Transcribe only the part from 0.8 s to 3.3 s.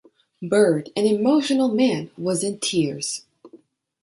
an emotional man, was in tears.